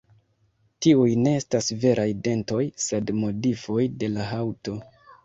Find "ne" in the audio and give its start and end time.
1.25-1.33